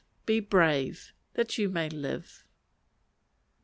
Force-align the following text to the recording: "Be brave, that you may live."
"Be 0.25 0.39
brave, 0.39 1.13
that 1.35 1.59
you 1.59 1.69
may 1.69 1.87
live." 1.87 2.43